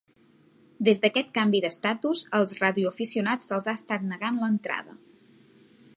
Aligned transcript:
Des 0.87 1.01
d'aquest 1.03 1.29
canvi 1.35 1.61
d'estatus, 1.65 2.23
als 2.39 2.57
radioaficionats 2.63 3.53
se'ls 3.53 3.69
ha 3.73 3.79
estat 3.83 4.11
negant 4.15 4.41
l'entrada. 4.45 4.99